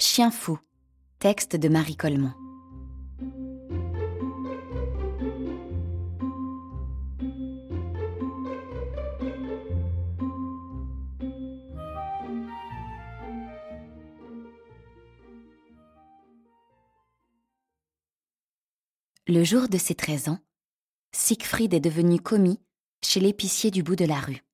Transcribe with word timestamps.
Chien 0.00 0.30
fou. 0.30 0.60
Texte 1.18 1.56
de 1.56 1.68
Marie 1.68 1.96
Coleman. 1.96 2.32
Le 19.26 19.42
jour 19.42 19.68
de 19.68 19.78
ses 19.78 19.96
13 19.96 20.28
ans, 20.28 20.38
Siegfried 21.10 21.74
est 21.74 21.80
devenu 21.80 22.20
commis 22.20 22.60
chez 23.02 23.18
l'épicier 23.18 23.72
du 23.72 23.82
bout 23.82 23.96
de 23.96 24.04
la 24.04 24.20
rue. 24.20 24.44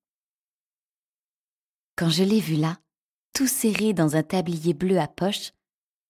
Quand 1.95 2.09
je 2.09 2.23
l'ai 2.23 2.39
vu 2.39 2.55
là, 2.55 2.79
tout 3.35 3.47
serré 3.47 3.93
dans 3.93 4.15
un 4.15 4.23
tablier 4.23 4.73
bleu 4.73 4.97
à 4.97 5.09
poche, 5.09 5.51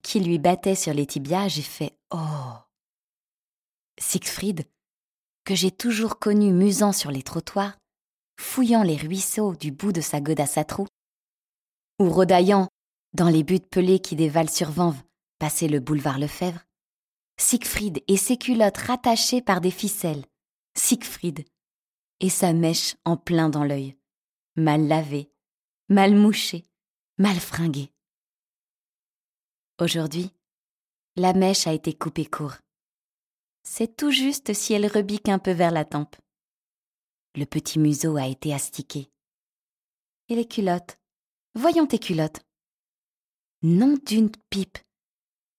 qui 0.04 0.20
lui 0.20 0.38
battait 0.38 0.76
sur 0.76 0.94
les 0.94 1.08
tibias, 1.08 1.48
j'ai 1.48 1.64
fait 1.64 1.98
Oh! 2.14 2.54
Siegfried, 4.00 4.66
que 5.44 5.56
j'ai 5.56 5.72
toujours 5.72 6.20
connu 6.20 6.54
musant 6.54 6.92
sur 6.92 7.10
les 7.10 7.24
trottoirs, 7.24 7.78
fouillant 8.40 8.84
les 8.84 8.96
ruisseaux 8.96 9.56
du 9.56 9.72
bout 9.72 9.92
de 9.92 10.02
sa 10.02 10.22
godasse 10.22 10.60
à 10.60 10.66
trous, 10.66 10.88
ou 12.00 12.10
rodaillant 12.12 12.68
dans 13.14 13.30
les 13.30 13.44
buttes 13.44 13.70
pelées 13.70 14.00
qui 14.00 14.16
dévalent 14.16 14.50
sur 14.50 14.70
Vanves, 14.70 15.02
passer 15.40 15.68
le 15.68 15.80
boulevard 15.80 16.20
Lefebvre, 16.20 16.62
Siegfried 17.38 18.04
et 18.08 18.18
ses 18.18 18.38
culottes 18.38 18.78
rattachées 18.78 19.42
par 19.42 19.62
des 19.62 19.72
ficelles, 19.72 20.26
Siegfried 20.78 21.44
et 22.20 22.30
sa 22.30 22.54
mèche 22.54 22.96
en 23.04 23.18
plein 23.18 23.50
dans 23.50 23.64
l'œil, 23.64 23.98
mal 24.56 24.88
lavée, 24.88 25.32
mal 25.90 26.14
mouchée, 26.14 26.66
mal 27.18 27.40
fringuée. 27.40 27.92
Aujourd'hui, 29.80 30.32
la 31.16 31.34
mèche 31.34 31.66
a 31.66 31.74
été 31.74 31.94
coupée 31.94 32.26
court. 32.26 32.56
C'est 33.64 33.96
tout 33.96 34.12
juste 34.12 34.54
si 34.54 34.74
elle 34.74 34.88
rebique 34.88 35.30
un 35.30 35.40
peu 35.40 35.52
vers 35.52 35.72
la 35.72 35.86
tempe. 35.86 36.16
Le 37.36 37.46
petit 37.46 37.80
museau 37.80 38.18
a 38.18 38.28
été 38.28 38.54
astiqué. 38.54 39.10
Et 40.28 40.36
les 40.36 40.48
culottes 40.48 41.00
Voyons 41.54 41.88
tes 41.88 42.00
culottes. 42.00 42.46
Nom 43.62 43.98
d'une 44.06 44.30
pipe. 44.50 44.78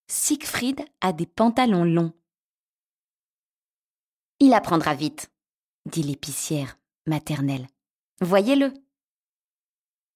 Siegfried 0.09 0.84
a 1.01 1.15
des 1.15 1.27
pantalons 1.27 1.84
longs. 1.84 2.12
Il 4.41 4.53
apprendra 4.53 4.95
vite, 4.95 5.31
dit 5.87 6.03
l'épicière 6.03 6.79
maternelle. 7.07 7.67
Voyez-le. 8.21 8.75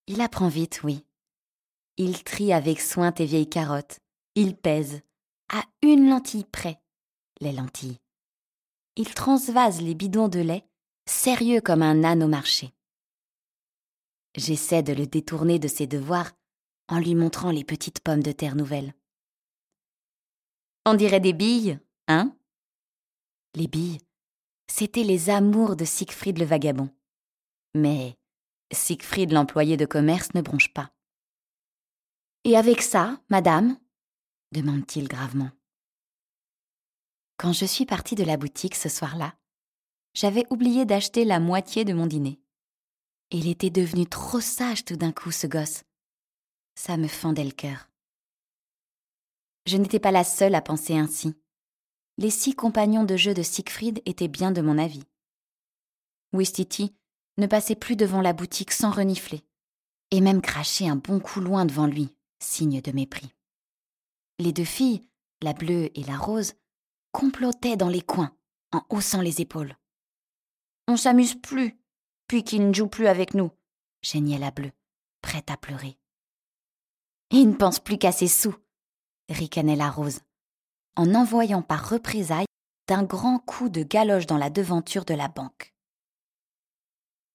Il 0.07 0.21
apprend 0.21 0.49
vite, 0.49 0.83
oui. 0.83 1.07
Il 2.03 2.25
trie 2.25 2.55
avec 2.55 2.81
soin 2.81 3.13
tes 3.13 3.27
vieilles 3.27 3.51
carottes. 3.51 4.01
Il 4.35 4.57
pèse, 4.57 5.03
à 5.53 5.63
une 5.83 6.09
lentille 6.09 6.47
près, 6.47 6.81
les 7.43 7.53
lentilles. 7.53 8.01
Il 8.97 9.13
transvase 9.13 9.83
les 9.83 9.95
bidons 9.95 10.29
de 10.29 10.41
lait, 10.41 10.65
sérieux 11.05 11.61
comme 11.61 11.83
un 11.83 12.03
âne 12.03 12.23
au 12.23 12.27
marché. 12.27 12.73
J'essaie 14.35 14.83
de 14.83 14.95
le 14.95 15.07
détourner 15.07 15.59
de 15.59 15.69
ses 15.69 15.87
devoirs 15.87 16.33
en 16.89 17.01
lui 17.01 17.15
montrant 17.15 17.51
les 17.51 17.65
petites 17.65 18.01
pommes 18.01 18.23
de 18.23 18.33
terre 18.33 18.57
nouvelles. 18.57 18.95
On 20.87 20.95
dirait 20.95 21.21
des 21.21 21.35
billes, 21.35 21.81
hein? 22.09 22.35
Les 23.55 23.69
billes, 23.69 24.01
c'étaient 24.69 25.05
les 25.05 25.29
amours 25.29 25.77
de 25.77 25.85
Siegfried 25.85 26.39
le 26.39 26.47
vagabond. 26.47 26.89
Mais 27.75 28.17
Siegfried 28.73 29.33
l'employé 29.33 29.77
de 29.77 29.85
commerce 29.85 30.33
ne 30.33 30.41
bronche 30.41 30.73
pas. 30.73 30.91
Et 32.45 32.57
avec 32.57 32.81
ça, 32.81 33.21
madame? 33.29 33.79
demande-t-il 34.53 35.09
gravement. 35.09 35.51
Quand 37.37 37.53
je 37.53 37.67
suis 37.67 37.85
partie 37.85 38.15
de 38.15 38.25
la 38.25 38.39
boutique 38.39 38.75
ce 38.75 38.89
soir-là, 38.89 39.35
j'avais 40.15 40.47
oublié 40.51 40.87
d'acheter 40.87 41.25
la 41.25 41.39
moitié 41.39 41.85
de 41.85 41.93
mon 41.93 42.07
dîner. 42.07 42.41
Il 43.31 43.47
était 43.47 43.71
devenu 43.71 44.07
trop 44.07 44.41
sage 44.41 44.87
tout 44.87 44.97
d'un 44.97 45.13
coup, 45.13 45.31
ce 45.31 45.47
gosse. 45.47 45.85
Ça 46.75 46.97
me 46.97 47.09
fendait 47.09 47.45
le 47.45 47.51
cœur. 47.51 47.91
Je 49.67 49.77
n'étais 49.77 50.01
pas 50.01 50.11
la 50.11 50.25
seule 50.25 50.55
à 50.55 50.63
penser 50.63 50.97
ainsi. 50.97 51.35
Les 52.17 52.31
six 52.31 52.55
compagnons 52.55 53.05
de 53.05 53.17
jeu 53.17 53.35
de 53.35 53.43
Siegfried 53.43 54.01
étaient 54.07 54.29
bien 54.29 54.51
de 54.51 54.63
mon 54.63 54.79
avis. 54.79 55.05
Wistiti 56.33 56.97
ne 57.37 57.47
passait 57.47 57.77
plus 57.77 57.97
devant 57.97 58.23
la 58.23 58.33
boutique 58.33 58.73
sans 58.73 58.91
renifler, 58.91 59.45
et 60.11 60.23
même 60.23 60.41
cracher 60.41 60.89
un 60.89 60.97
bon 60.97 61.21
coup 61.21 61.41
loin 61.41 61.67
devant 61.67 61.87
lui, 61.87 62.15
signe 62.43 62.81
de 62.81 62.93
mépris. 62.93 63.35
Les 64.39 64.53
deux 64.53 64.65
filles, 64.65 65.07
la 65.43 65.53
bleue 65.53 65.91
et 65.99 66.03
la 66.05 66.17
rose, 66.17 66.55
complotaient 67.13 67.77
dans 67.77 67.89
les 67.89 68.03
coins, 68.03 68.35
en 68.73 68.83
haussant 68.91 69.21
les 69.21 69.41
épaules. 69.41 69.77
On 70.89 70.97
s'amuse 70.97 71.35
plus, 71.35 71.79
puis 72.27 72.45
qu'il 72.45 72.67
ne 72.67 72.75
joue 72.75 72.89
plus 72.89 73.07
avec 73.07 73.35
nous, 73.35 73.51
geignait 74.03 74.39
la 74.39 74.51
bleue, 74.51 74.73
prête 75.23 75.51
à 75.51 75.57
pleurer. 75.57 75.99
Il 77.31 77.49
ne 77.51 77.55
pense 77.55 77.79
plus 77.79 77.99
qu'à 77.99 78.13
ses 78.13 78.29
sous, 78.29 78.55
ricanait 79.29 79.77
la 79.77 79.91
rose, 79.91 80.21
en 80.97 81.15
envoyant 81.15 81.63
par 81.63 81.89
représailles 81.89 82.47
d'un 82.89 83.05
grand 83.05 83.39
coup 83.39 83.69
de 83.69 83.83
galoche 83.83 84.27
dans 84.27 84.39
la 84.39 84.51
devanture 84.51 85.05
de 85.05 85.15
la 85.15 85.29
banque. 85.29 85.75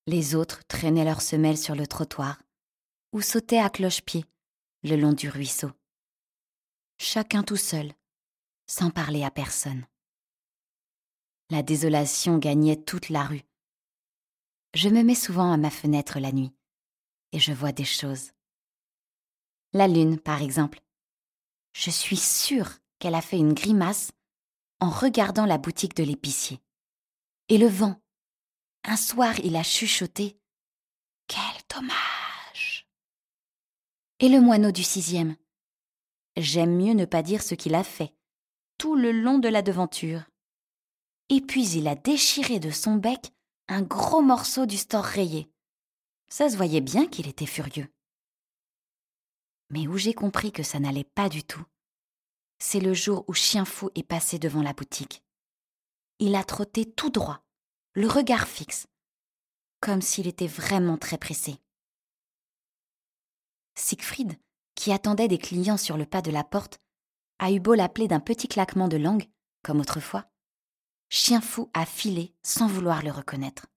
Les 0.08 0.36
autres 0.36 0.64
traînaient 0.68 1.06
leurs 1.06 1.22
semelles 1.22 1.58
sur 1.58 1.76
le 1.76 1.88
trottoir 1.88 2.42
ou 3.14 3.22
sautaient 3.22 3.60
à 3.60 3.70
cloche-pied 3.70 4.26
le 4.86 4.96
long 4.96 5.14
du 5.14 5.30
ruisseau. 5.30 5.72
Chacun 7.00 7.42
tout 7.42 7.58
seul, 7.58 7.92
sans 8.68 8.92
parler 8.92 9.24
à 9.24 9.32
personne. 9.32 9.86
La 11.50 11.64
désolation 11.64 12.38
gagnait 12.38 12.82
toute 12.82 13.10
la 13.10 13.24
rue. 13.24 13.42
Je 14.76 14.90
me 14.90 15.02
mets 15.02 15.16
souvent 15.16 15.52
à 15.52 15.58
ma 15.58 15.72
fenêtre 15.72 16.20
la 16.20 16.32
nuit 16.32 16.54
et 17.32 17.40
je 17.40 17.52
vois 17.52 17.72
des 17.72 17.84
choses. 17.84 18.32
La 19.74 19.88
lune, 19.88 20.20
par 20.20 20.44
exemple, 20.44 20.82
je 21.74 21.90
suis 21.90 22.18
sûre 22.18 22.70
qu'elle 23.00 23.16
a 23.16 23.22
fait 23.22 23.38
une 23.38 23.54
grimace 23.54 24.12
en 24.80 24.90
regardant 24.92 25.46
la 25.46 25.58
boutique 25.58 25.96
de 25.96 26.04
l'épicier. 26.04 26.62
Et 27.50 27.58
le 27.58 27.68
vent. 27.68 28.00
Un 28.84 28.98
soir, 28.98 29.40
il 29.40 29.56
a 29.56 29.64
chuchoté 29.64 30.40
Quel 31.28 31.42
dommage 31.76 32.25
Et 34.26 34.30
le 34.30 34.42
moineau 34.42 34.72
du 34.72 34.82
sixième. 34.82 35.36
J'aime 36.36 36.76
mieux 36.76 36.96
ne 36.96 37.06
pas 37.06 37.22
dire 37.22 37.44
ce 37.44 37.54
qu'il 37.54 37.76
a 37.76 37.84
fait, 37.84 38.12
tout 38.80 38.96
le 38.96 39.12
long 39.12 39.38
de 39.38 39.48
la 39.48 39.62
devanture. 39.62 40.24
Et 41.30 41.42
puis 41.42 41.70
il 41.70 41.88
a 41.88 41.94
déchiré 41.94 42.60
de 42.60 42.72
son 42.72 42.96
bec 42.96 43.32
un 43.68 43.84
gros 43.84 44.24
morceau 44.24 44.66
du 44.66 44.78
store 44.78 45.04
rayé. 45.04 45.48
Ça 46.28 46.50
se 46.50 46.58
voyait 46.58 46.82
bien 46.82 47.06
qu'il 47.06 47.28
était 47.28 47.46
furieux. 47.46 47.88
Mais 49.70 49.88
où 49.88 49.96
j'ai 49.96 50.16
compris 50.16 50.52
que 50.52 50.64
ça 50.64 50.80
n'allait 50.80 51.04
pas 51.04 51.30
du 51.30 51.44
tout, 51.44 51.64
c'est 52.58 52.80
le 52.80 52.96
jour 52.96 53.26
où 53.28 53.34
Chien 53.36 53.64
Fou 53.64 53.92
est 53.94 54.02
passé 54.02 54.40
devant 54.40 54.64
la 54.64 54.74
boutique. 54.74 55.22
Il 56.18 56.34
a 56.34 56.44
trotté 56.44 56.92
tout 56.92 57.12
droit, 57.12 57.46
le 57.94 58.08
regard 58.08 58.48
fixe, 58.48 58.88
comme 59.82 60.02
s'il 60.02 60.26
était 60.26 60.48
vraiment 60.48 60.98
très 60.98 61.20
pressé. 61.20 61.60
Siegfried, 63.76 64.40
qui 64.76 64.92
attendait 64.92 65.28
des 65.28 65.38
clients 65.38 65.78
sur 65.78 65.98
le 65.98 66.06
pas 66.06 66.22
de 66.22 66.32
la 66.32 66.44
porte, 66.44 66.80
a 67.40 67.52
eu 67.52 67.60
beau 67.60 67.74
l'appeler 67.74 68.08
d'un 68.08 68.20
petit 68.20 68.48
claquement 68.48 68.88
de 68.88 68.98
langue, 68.98 69.28
comme 69.64 69.80
autrefois. 69.80 70.30
Chien 71.10 71.42
Fou 71.42 71.70
a 71.74 71.86
filé 71.86 72.34
sans 72.44 72.68
vouloir 72.68 73.04
le 73.04 73.12
reconnaître. 73.12 73.68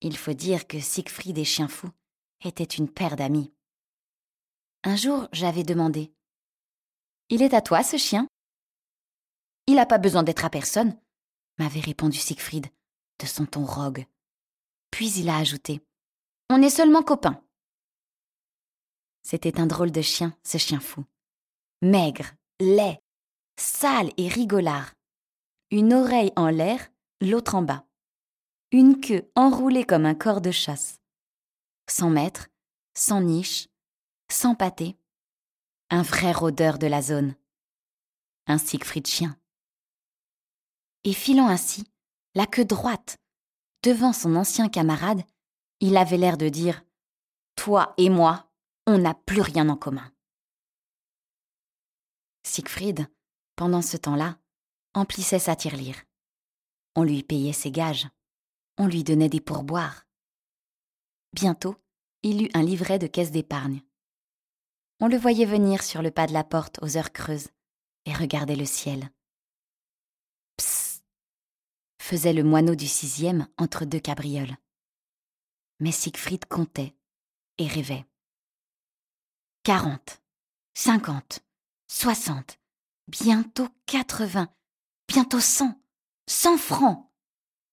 Il 0.00 0.16
faut 0.16 0.34
dire 0.34 0.66
que 0.66 0.80
Siegfried 0.80 1.38
et 1.38 1.44
Chien 1.44 1.68
Fou 1.68 1.88
étaient 2.44 2.64
une 2.64 2.88
paire 2.88 3.16
d'amis. 3.16 3.52
Un 4.84 4.96
jour, 4.96 5.28
j'avais 5.32 5.64
demandé 5.64 6.12
Il 7.28 7.42
est 7.42 7.54
à 7.54 7.60
toi, 7.60 7.82
ce 7.82 7.96
chien? 7.96 8.28
Il 9.66 9.76
n'a 9.76 9.86
pas 9.86 9.98
besoin 9.98 10.22
d'être 10.22 10.44
à 10.44 10.50
personne, 10.50 10.98
m'avait 11.58 11.80
répondu 11.80 12.18
Siegfried, 12.18 12.66
de 13.18 13.26
son 13.26 13.46
ton 13.46 13.64
rogue. 13.64 14.06
Puis 14.90 15.10
il 15.12 15.28
a 15.28 15.36
ajouté 15.36 15.80
On 16.50 16.62
est 16.62 16.70
seulement 16.70 17.02
copains. 17.02 17.42
C'était 19.28 19.58
un 19.58 19.66
drôle 19.66 19.90
de 19.90 20.02
chien, 20.02 20.38
ce 20.44 20.56
chien 20.56 20.78
fou. 20.78 21.04
Maigre, 21.82 22.30
laid, 22.60 23.02
sale 23.58 24.12
et 24.18 24.28
rigolard. 24.28 24.94
Une 25.72 25.94
oreille 25.94 26.32
en 26.36 26.46
l'air, 26.46 26.92
l'autre 27.20 27.56
en 27.56 27.62
bas. 27.62 27.84
Une 28.70 29.00
queue 29.00 29.28
enroulée 29.34 29.82
comme 29.84 30.06
un 30.06 30.14
corps 30.14 30.40
de 30.40 30.52
chasse. 30.52 31.00
Sans 31.90 32.08
maître, 32.08 32.46
sans 32.94 33.20
niche, 33.20 33.66
sans 34.30 34.54
pâté. 34.54 34.96
Un 35.90 36.02
vrai 36.02 36.30
rôdeur 36.30 36.78
de 36.78 36.86
la 36.86 37.02
zone. 37.02 37.34
Un 38.46 38.58
Siegfried 38.58 39.08
chien. 39.08 39.36
Et 41.02 41.12
filant 41.12 41.48
ainsi, 41.48 41.82
la 42.36 42.46
queue 42.46 42.64
droite, 42.64 43.16
devant 43.82 44.12
son 44.12 44.36
ancien 44.36 44.68
camarade, 44.68 45.24
il 45.80 45.96
avait 45.96 46.16
l'air 46.16 46.36
de 46.36 46.48
dire 46.48 46.84
Toi 47.56 47.92
et 47.96 48.08
moi, 48.08 48.46
on 48.86 48.98
n'a 48.98 49.14
plus 49.14 49.40
rien 49.40 49.68
en 49.68 49.76
commun. 49.76 50.12
Siegfried, 52.44 53.08
pendant 53.56 53.82
ce 53.82 53.96
temps-là, 53.96 54.38
emplissait 54.94 55.40
sa 55.40 55.56
tirelire. 55.56 56.04
On 56.94 57.02
lui 57.02 57.22
payait 57.22 57.52
ses 57.52 57.70
gages. 57.70 58.08
On 58.78 58.86
lui 58.86 59.02
donnait 59.02 59.28
des 59.28 59.40
pourboires. 59.40 60.06
Bientôt, 61.32 61.76
il 62.22 62.44
eut 62.44 62.50
un 62.54 62.62
livret 62.62 62.98
de 62.98 63.06
caisse 63.06 63.32
d'épargne. 63.32 63.82
On 65.00 65.08
le 65.08 65.16
voyait 65.16 65.44
venir 65.44 65.82
sur 65.82 66.00
le 66.00 66.10
pas 66.10 66.26
de 66.26 66.32
la 66.32 66.44
porte 66.44 66.78
aux 66.82 66.96
heures 66.96 67.12
creuses 67.12 67.48
et 68.06 68.14
regarder 68.14 68.56
le 68.56 68.64
ciel. 68.64 69.10
Psst 70.56 71.04
faisait 72.00 72.32
le 72.32 72.44
moineau 72.44 72.74
du 72.76 72.86
sixième 72.86 73.48
entre 73.58 73.84
deux 73.84 74.00
cabrioles. 74.00 74.56
Mais 75.80 75.92
Siegfried 75.92 76.46
comptait 76.46 76.96
et 77.58 77.66
rêvait. 77.66 78.06
Quarante, 79.66 80.22
cinquante, 80.74 81.40
soixante, 81.88 82.60
bientôt 83.08 83.66
quatre-vingts, 83.86 84.54
bientôt 85.08 85.40
cent, 85.40 85.82
cent 86.28 86.56
francs. 86.56 87.10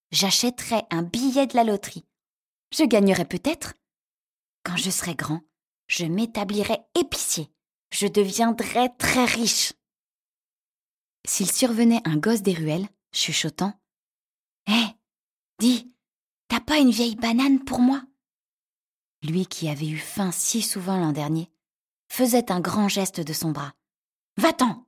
J'achèterais 0.10 0.88
un 0.90 1.04
billet 1.04 1.45
de 1.45 1.56
la 1.56 1.63
loterie. 1.63 2.04
Je 2.75 2.84
gagnerais 2.84 3.28
peut-être. 3.28 3.75
Quand 4.63 4.75
je 4.75 4.90
serai 4.90 5.13
grand, 5.13 5.42
je 5.86 6.06
m'établirai 6.06 6.80
épicier. 7.00 7.54
Je 7.92 8.07
deviendrai 8.07 8.89
très 8.98 9.25
riche. 9.25 9.74
S'il 11.28 11.51
survenait 11.51 12.01
un 12.06 12.18
gosse 12.18 12.42
des 12.42 12.56
ruelles, 12.56 12.89
chuchotant 13.12 13.80
Hé, 14.66 14.84
dis, 15.60 15.94
t'as 16.48 16.60
pas 16.60 16.80
une 16.80 16.89
vieille 16.89 17.18
banane 17.18 17.63
pour 17.63 17.81
moi? 17.81 18.01
Lui 19.22 19.46
qui 19.46 19.69
avait 19.69 19.89
eu 19.89 20.00
faim 20.00 20.31
si 20.31 20.63
souvent 20.63 20.98
l'an 20.98 21.12
dernier, 21.12 21.52
faisait 22.13 22.51
un 22.51 22.62
grand 22.62 22.89
geste 22.89 23.21
de 23.21 23.33
son 23.33 23.50
bras. 23.50 23.74
Va-t'en 24.38 24.86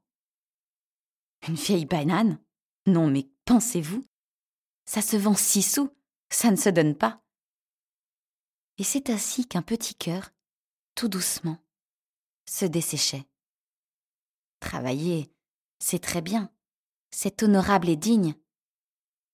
Une 1.48 1.56
vieille 1.56 1.88
banane? 1.88 2.39
Non, 2.86 3.10
mais 3.10 3.27
pensez-vous? 3.45 4.06
Ça 4.86 5.01
se 5.01 5.18
vend 5.18 5.33
six 5.33 5.63
sous, 5.63 5.89
ça 6.30 6.51
ne 6.51 6.56
se 6.56 6.69
donne 6.69 6.95
pas. 6.95 7.24
Et 8.77 8.83
c'est 8.83 9.10
ainsi 9.10 9.48
qu'un 9.48 9.63
petit 9.63 9.95
cœur, 9.95 10.30
tout 10.94 11.07
doucement, 11.07 11.57
se 12.48 12.66
desséchait. 12.66 13.25
Travailler, 14.60 15.33
c'est 15.80 16.04
très 16.04 16.22
bien, 16.22 16.54
c'est 17.10 17.42
honorable 17.42 17.89
et 17.89 17.95
digne, 17.95 18.36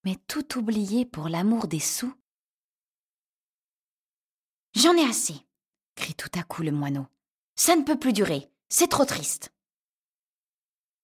mais 0.05 0.15
tout 0.27 0.57
oublier 0.57 1.05
pour 1.05 1.27
l'amour 1.27 1.67
des 1.67 1.81
sous. 1.81 2.13
J'en 4.75 4.95
ai 4.95 5.03
assez, 5.03 5.45
crie 5.95 6.15
tout 6.15 6.31
à 6.39 6.43
coup 6.43 6.63
le 6.63 6.71
moineau. 6.71 7.05
Ça 7.63 7.75
ne 7.75 7.83
peut 7.83 7.99
plus 7.99 8.11
durer, 8.11 8.49
c'est 8.69 8.87
trop 8.87 9.05
triste. 9.05 9.53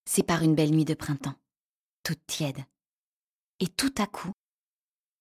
C'est 0.05 0.23
par 0.23 0.41
une 0.41 0.55
belle 0.55 0.71
nuit 0.71 0.85
de 0.85 0.95
printemps, 0.95 1.35
toute 2.01 2.25
tiède. 2.25 2.65
Et 3.59 3.67
tout 3.67 3.93
à 3.99 4.07
coup, 4.07 4.31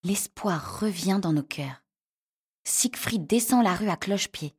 l'espoir 0.01 0.79
revient 0.79 1.19
dans 1.21 1.33
nos 1.33 1.43
cœurs. 1.43 1.83
Siegfried 2.63 3.27
descend 3.27 3.63
la 3.63 3.75
rue 3.75 3.89
à 3.89 3.97
cloche-pied, 3.97 4.55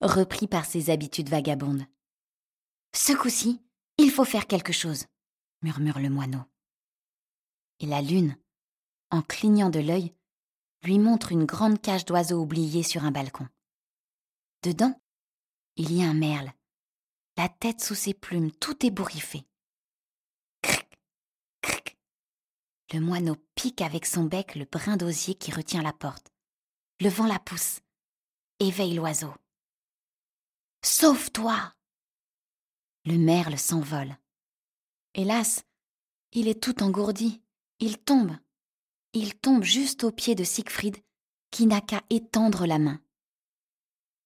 repris 0.00 0.46
par 0.46 0.64
ses 0.64 0.88
habitudes 0.88 1.28
vagabondes. 1.28 1.84
Ce 2.94 3.12
coup-ci, 3.12 3.62
il 3.98 4.10
faut 4.10 4.24
faire 4.24 4.46
quelque 4.46 4.72
chose, 4.72 5.04
murmure 5.60 5.98
le 5.98 6.08
moineau. 6.08 6.44
Et 7.80 7.86
la 7.86 8.00
lune, 8.00 8.38
en 9.10 9.20
clignant 9.20 9.68
de 9.68 9.80
l'œil, 9.80 10.14
lui 10.82 10.98
montre 10.98 11.32
une 11.32 11.44
grande 11.44 11.78
cage 11.78 12.06
d'oiseaux 12.06 12.40
oubliée 12.40 12.84
sur 12.84 13.04
un 13.04 13.10
balcon. 13.10 13.46
Dedans, 14.62 14.98
il 15.76 15.92
y 15.92 16.02
a 16.02 16.08
un 16.08 16.14
merle, 16.14 16.52
la 17.36 17.48
tête 17.48 17.82
sous 17.82 17.94
ses 17.94 18.14
plumes 18.14 18.50
tout 18.50 18.84
ébouriffée. 18.84 19.46
Cric, 20.62 20.98
cric. 21.60 21.98
Le 22.92 23.00
moineau 23.00 23.36
pique 23.54 23.82
avec 23.82 24.06
son 24.06 24.24
bec 24.24 24.54
le 24.54 24.64
brin 24.64 24.96
d'osier 24.96 25.34
qui 25.34 25.52
retient 25.52 25.82
la 25.82 25.92
porte. 25.92 26.32
Le 27.00 27.10
vent 27.10 27.26
la 27.26 27.38
pousse, 27.38 27.80
éveille 28.58 28.94
l'oiseau. 28.94 29.34
Sauve-toi 30.82 31.74
Le 33.04 33.18
merle 33.18 33.58
s'envole. 33.58 34.16
Hélas, 35.14 35.64
il 36.32 36.48
est 36.48 36.62
tout 36.62 36.82
engourdi. 36.82 37.42
Il 37.80 37.98
tombe. 37.98 38.36
Il 39.12 39.34
tombe 39.34 39.62
juste 39.62 40.04
au 40.04 40.10
pied 40.10 40.34
de 40.34 40.44
Siegfried, 40.44 40.96
qui 41.50 41.66
n'a 41.66 41.80
qu'à 41.80 42.02
étendre 42.08 42.66
la 42.66 42.78
main. 42.78 43.00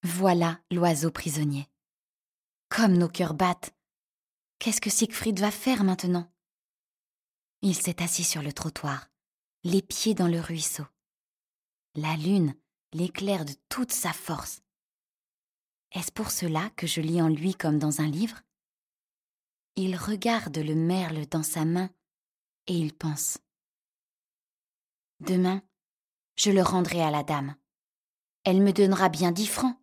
Voilà 0.02 0.60
l'oiseau 0.70 1.10
prisonnier. 1.10 1.68
Comme 2.68 2.96
nos 2.96 3.08
cœurs 3.08 3.34
battent. 3.34 3.74
Qu'est-ce 4.58 4.80
que 4.80 4.90
Siegfried 4.90 5.38
va 5.40 5.50
faire 5.50 5.84
maintenant? 5.84 6.30
Il 7.62 7.74
s'est 7.74 8.02
assis 8.02 8.24
sur 8.24 8.42
le 8.42 8.52
trottoir, 8.52 9.10
les 9.64 9.82
pieds 9.82 10.14
dans 10.14 10.28
le 10.28 10.40
ruisseau. 10.40 10.86
La 11.94 12.16
lune 12.16 12.54
l'éclaire 12.92 13.44
de 13.44 13.54
toute 13.68 13.92
sa 13.92 14.12
force. 14.12 14.62
Est-ce 15.92 16.12
pour 16.12 16.30
cela 16.30 16.70
que 16.70 16.86
je 16.86 17.00
lis 17.00 17.20
en 17.20 17.28
lui 17.28 17.54
comme 17.54 17.78
dans 17.78 18.00
un 18.00 18.08
livre? 18.08 18.40
Il 19.76 19.96
regarde 19.96 20.58
le 20.58 20.74
merle 20.74 21.26
dans 21.26 21.42
sa 21.42 21.64
main 21.64 21.90
et 22.66 22.74
il 22.74 22.94
pense. 22.94 23.38
Demain, 25.20 25.62
je 26.36 26.50
le 26.50 26.62
rendrai 26.62 27.02
à 27.02 27.10
la 27.10 27.22
dame. 27.22 27.56
Elle 28.44 28.62
me 28.62 28.72
donnera 28.72 29.08
bien 29.08 29.32
dix 29.32 29.46
francs. 29.46 29.76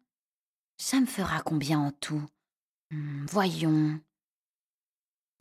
Ça 0.89 1.01
me 1.01 1.05
fera 1.05 1.41
combien 1.41 1.81
en 1.81 1.91
tout? 1.91 2.23
Hmm, 2.91 3.25
Voyons. 3.25 3.99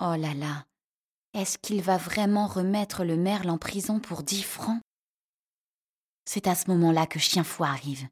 Oh 0.00 0.16
là 0.16 0.34
là, 0.34 0.66
est-ce 1.34 1.56
qu'il 1.56 1.82
va 1.82 1.98
vraiment 1.98 2.48
remettre 2.48 3.04
le 3.04 3.16
merle 3.16 3.50
en 3.50 3.56
prison 3.56 4.00
pour 4.00 4.24
dix 4.24 4.42
francs? 4.42 4.82
C'est 6.24 6.48
à 6.48 6.56
ce 6.56 6.68
moment-là 6.72 7.06
que 7.06 7.20
Chienfou 7.20 7.62
arrive. 7.62 8.08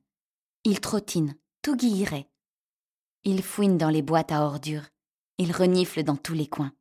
Il 0.62 0.78
trottine, 0.80 1.36
tout 1.60 1.74
guilleret. 1.74 2.30
Il 3.24 3.42
fouine 3.42 3.78
dans 3.78 3.90
les 3.90 4.02
boîtes 4.02 4.30
à 4.30 4.42
ordures. 4.42 4.88
Il 5.38 5.50
renifle 5.50 6.04
dans 6.04 6.16
tous 6.16 6.34
les 6.34 6.46
coins. 6.46 6.72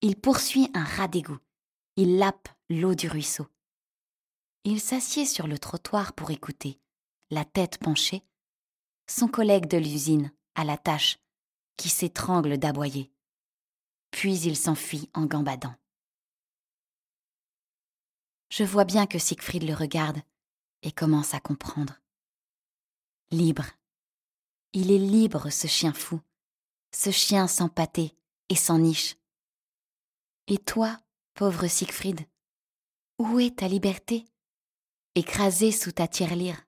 Il 0.00 0.16
poursuit 0.16 0.70
un 0.72 0.84
rat 0.84 1.08
d'égout. 1.08 1.40
Il 1.96 2.16
lappe 2.16 2.48
l'eau 2.70 2.94
du 2.94 3.08
ruisseau. 3.08 3.46
Il 4.64 4.80
s'assied 4.80 5.26
sur 5.26 5.46
le 5.46 5.58
trottoir 5.58 6.14
pour 6.14 6.30
écouter, 6.30 6.80
la 7.28 7.44
tête 7.44 7.76
penchée, 7.76 8.24
son 9.10 9.26
collègue 9.26 9.66
de 9.66 9.76
l'usine, 9.76 10.32
à 10.54 10.62
la 10.62 10.78
tâche, 10.78 11.18
qui 11.76 11.88
s'étrangle 11.88 12.58
d'aboyer. 12.58 13.10
Puis 14.12 14.38
il 14.40 14.56
s'enfuit 14.56 15.10
en 15.14 15.26
gambadant. 15.26 15.74
Je 18.50 18.62
vois 18.62 18.84
bien 18.84 19.06
que 19.06 19.18
Siegfried 19.18 19.64
le 19.64 19.74
regarde 19.74 20.20
et 20.82 20.92
commence 20.92 21.34
à 21.34 21.40
comprendre. 21.40 22.00
Libre, 23.32 23.66
il 24.72 24.92
est 24.92 24.98
libre, 24.98 25.50
ce 25.50 25.66
chien 25.66 25.92
fou, 25.92 26.20
ce 26.94 27.10
chien 27.10 27.48
sans 27.48 27.68
pâté 27.68 28.14
et 28.48 28.56
sans 28.56 28.78
niche. 28.78 29.16
Et 30.46 30.58
toi, 30.58 30.98
pauvre 31.34 31.66
Siegfried, 31.66 32.20
où 33.18 33.40
est 33.40 33.58
ta 33.58 33.68
liberté, 33.68 34.24
écrasée 35.14 35.72
sous 35.72 35.92
ta 35.92 36.06
tirelire 36.06 36.64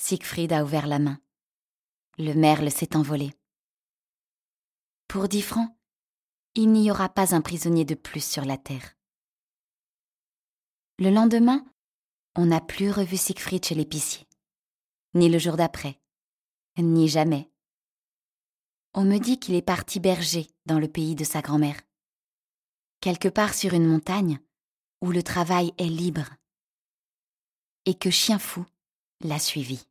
Siegfried 0.00 0.50
a 0.54 0.64
ouvert 0.64 0.86
la 0.86 0.98
main. 0.98 1.20
Le 2.16 2.32
merle 2.32 2.70
s'est 2.70 2.96
envolé. 2.96 3.34
Pour 5.08 5.28
dix 5.28 5.42
francs, 5.42 5.76
il 6.54 6.72
n'y 6.72 6.90
aura 6.90 7.10
pas 7.10 7.34
un 7.34 7.42
prisonnier 7.42 7.84
de 7.84 7.94
plus 7.94 8.24
sur 8.24 8.46
la 8.46 8.56
terre. 8.56 8.96
Le 10.98 11.10
lendemain, 11.10 11.66
on 12.34 12.46
n'a 12.46 12.62
plus 12.62 12.90
revu 12.90 13.18
Siegfried 13.18 13.62
chez 13.62 13.74
l'épicier, 13.74 14.26
ni 15.12 15.28
le 15.28 15.38
jour 15.38 15.58
d'après, 15.58 16.00
ni 16.78 17.06
jamais. 17.06 17.52
On 18.94 19.04
me 19.04 19.18
dit 19.18 19.38
qu'il 19.38 19.54
est 19.54 19.62
parti 19.62 20.00
berger 20.00 20.48
dans 20.64 20.78
le 20.78 20.88
pays 20.88 21.14
de 21.14 21.24
sa 21.24 21.42
grand-mère, 21.42 21.78
quelque 23.00 23.28
part 23.28 23.52
sur 23.52 23.74
une 23.74 23.86
montagne 23.86 24.40
où 25.02 25.12
le 25.12 25.22
travail 25.22 25.74
est 25.76 25.84
libre, 25.84 26.30
et 27.84 27.94
que 27.94 28.10
Chien 28.10 28.38
Fou 28.38 28.64
l'a 29.20 29.38
suivi. 29.38 29.89